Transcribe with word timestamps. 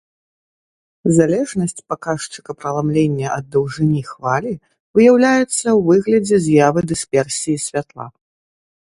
Залежнасць 1.17 1.83
паказчыка 1.91 2.51
праламлення 2.63 3.27
ад 3.37 3.45
даўжыні 3.57 4.03
хвалі 4.11 4.53
выяўляецца 4.95 5.63
ў 5.63 5.79
выглядзе 5.93 6.37
з'явы 6.51 6.79
дысперсіі 6.91 7.57
святла. 7.71 8.05